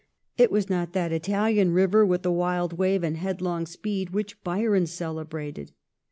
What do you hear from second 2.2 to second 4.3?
the wild wave and headlong speed